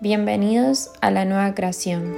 Bienvenidos 0.00 0.92
a 1.00 1.10
la 1.10 1.24
nueva 1.24 1.56
creación. 1.56 2.14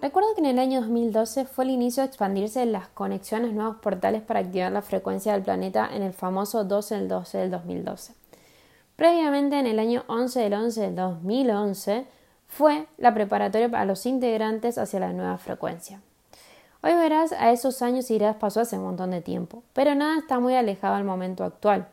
Recuerdo 0.00 0.34
que 0.34 0.40
en 0.40 0.46
el 0.46 0.58
año 0.58 0.80
2012 0.80 1.44
fue 1.44 1.64
el 1.64 1.70
inicio 1.72 2.02
de 2.02 2.06
expandirse 2.06 2.64
las 2.64 2.88
conexiones 2.88 3.52
nuevos 3.52 3.76
portales 3.82 4.22
para 4.22 4.40
activar 4.40 4.72
la 4.72 4.80
frecuencia 4.80 5.34
del 5.34 5.42
planeta 5.42 5.90
en 5.92 6.02
el 6.02 6.14
famoso 6.14 6.64
12 6.64 6.94
del 6.94 7.08
12 7.08 7.36
del 7.36 7.50
2012. 7.50 8.14
Previamente, 8.96 9.58
en 9.58 9.66
el 9.66 9.78
año 9.78 10.04
11 10.06 10.40
del 10.40 10.54
11 10.54 10.80
del 10.80 10.96
2011, 10.96 12.06
fue 12.46 12.86
la 12.96 13.12
preparatoria 13.12 13.68
para 13.68 13.84
los 13.84 14.06
integrantes 14.06 14.78
hacia 14.78 15.00
la 15.00 15.12
nueva 15.12 15.36
frecuencia. 15.36 16.00
Hoy 16.80 16.92
verás, 16.94 17.32
a 17.32 17.50
esos 17.50 17.82
años 17.82 18.08
y 18.08 18.14
dirás 18.14 18.36
pasó 18.36 18.60
hace 18.60 18.78
un 18.78 18.84
montón 18.84 19.10
de 19.10 19.20
tiempo, 19.20 19.64
pero 19.72 19.96
nada 19.96 20.18
está 20.18 20.38
muy 20.38 20.54
alejado 20.54 20.94
al 20.94 21.02
momento 21.02 21.42
actual. 21.42 21.88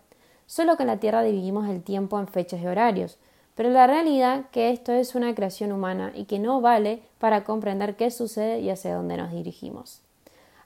Solo 0.45 0.77
que 0.77 0.83
en 0.83 0.87
la 0.87 0.99
Tierra 0.99 1.23
dividimos 1.23 1.67
el 1.67 1.81
tiempo 1.81 2.19
en 2.19 2.27
fechas 2.27 2.61
y 2.61 2.67
horarios, 2.67 3.17
pero 3.55 3.71
la 3.71 3.87
realidad 3.87 4.45
que 4.51 4.69
esto 4.69 4.91
es 4.91 5.15
una 5.15 5.33
creación 5.33 5.71
humana 5.71 6.11
y 6.13 6.25
que 6.25 6.37
no 6.37 6.61
vale 6.61 7.01
para 7.17 7.43
comprender 7.43 7.95
qué 7.95 8.11
sucede 8.11 8.59
y 8.59 8.69
hacia 8.69 8.93
dónde 8.93 9.17
nos 9.17 9.31
dirigimos. 9.31 10.01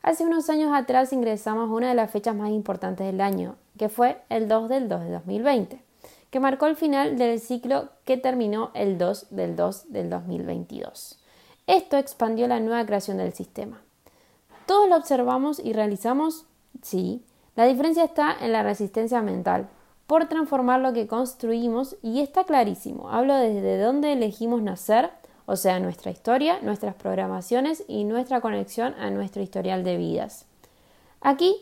Hace 0.01 0.25
unos 0.25 0.49
años 0.49 0.71
atrás 0.73 1.13
ingresamos 1.13 1.69
a 1.69 1.73
una 1.73 1.87
de 1.87 1.95
las 1.95 2.11
fechas 2.11 2.35
más 2.35 2.49
importantes 2.49 3.07
del 3.07 3.21
año, 3.21 3.55
que 3.77 3.87
fue 3.87 4.21
el 4.27 4.49
2 4.49 4.67
del 4.67 4.89
2 4.89 5.01
de 5.01 5.11
2020, 5.11 5.81
que 6.29 6.39
marcó 6.41 6.65
el 6.65 6.75
final 6.75 7.17
del 7.17 7.39
ciclo 7.39 7.87
que 8.03 8.17
terminó 8.17 8.71
el 8.73 8.97
2 8.97 9.27
del 9.29 9.55
2 9.55 9.93
del 9.93 10.09
2022. 10.09 11.19
Esto 11.67 11.97
expandió 11.97 12.47
la 12.49 12.59
nueva 12.59 12.85
creación 12.85 13.15
del 13.15 13.31
sistema. 13.31 13.81
¿Todos 14.69 14.87
lo 14.87 14.97
observamos 14.97 15.57
y 15.57 15.73
realizamos? 15.73 16.45
Sí. 16.83 17.25
La 17.55 17.65
diferencia 17.65 18.03
está 18.03 18.35
en 18.39 18.51
la 18.51 18.61
resistencia 18.61 19.19
mental, 19.23 19.67
por 20.05 20.29
transformar 20.29 20.79
lo 20.79 20.93
que 20.93 21.07
construimos 21.07 21.95
y 22.03 22.19
está 22.19 22.43
clarísimo. 22.43 23.09
Hablo 23.09 23.33
desde 23.33 23.81
dónde 23.81 24.13
elegimos 24.13 24.61
nacer, 24.61 25.09
o 25.47 25.55
sea, 25.55 25.79
nuestra 25.79 26.11
historia, 26.11 26.59
nuestras 26.61 26.93
programaciones 26.93 27.83
y 27.87 28.03
nuestra 28.03 28.41
conexión 28.41 28.93
a 28.99 29.09
nuestro 29.09 29.41
historial 29.41 29.83
de 29.83 29.97
vidas. 29.97 30.45
Aquí 31.19 31.55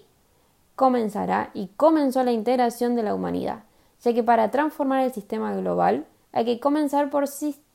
comenzará 0.76 1.52
y 1.54 1.68
comenzó 1.78 2.26
la 2.26 2.34
integración 2.34 2.98
de 2.98 3.04
la 3.04 3.16
humanidad, 3.16 3.64
ya 4.02 4.14
que 4.14 4.22
para 4.22 4.52
transformar 4.52 5.06
el 5.06 5.14
sistema 5.14 5.56
global 5.56 6.06
hay 6.34 6.44
que 6.44 6.60
comenzar 6.60 7.10
por, 7.10 7.24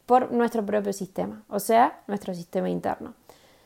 por 0.05 0.31
nuestro 0.31 0.67
propio 0.67 0.93
sistema, 0.93 1.43
o 1.49 1.59
sea, 1.59 2.03
nuestro 2.07 2.35
sistema 2.35 2.69
interno. 2.69 3.15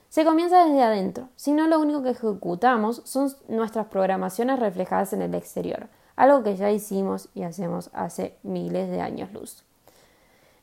Se 0.08 0.24
comienza 0.24 0.64
desde 0.64 0.82
adentro, 0.82 1.28
si 1.36 1.52
no 1.52 1.66
lo 1.66 1.80
único 1.80 2.02
que 2.02 2.10
ejecutamos 2.10 3.02
son 3.04 3.32
nuestras 3.48 3.86
programaciones 3.86 4.58
reflejadas 4.58 5.12
en 5.12 5.22
el 5.22 5.34
exterior, 5.34 5.88
algo 6.14 6.42
que 6.42 6.56
ya 6.56 6.70
hicimos 6.70 7.28
y 7.34 7.42
hacemos 7.42 7.90
hace 7.92 8.36
miles 8.42 8.90
de 8.90 9.00
años 9.00 9.32
luz. 9.32 9.64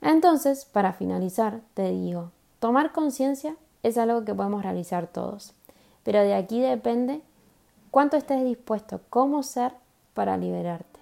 Entonces, 0.02 0.66
para 0.66 0.94
finalizar, 0.94 1.62
te 1.76 1.90
digo, 1.90 2.32
tomar 2.60 2.92
conciencia 2.92 3.56
es 3.84 3.98
algo 3.98 4.26
que 4.26 4.34
podemos 4.34 4.64
realizar 4.64 5.08
todos, 5.08 5.54
pero 6.04 6.22
de 6.22 6.34
aquí 6.34 6.60
depende 6.60 7.22
cuánto 7.92 8.18
estés 8.18 8.44
dispuesto, 8.44 9.02
cómo 9.10 9.44
ser 9.44 9.74
para 10.14 10.36
liberarte. 10.38 10.93